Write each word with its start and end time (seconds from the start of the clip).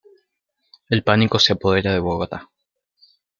El 0.89 1.03
pánico 1.03 1.37
se 1.37 1.53
apodera 1.53 1.93
de 1.93 1.99
Bogotá. 1.99 2.49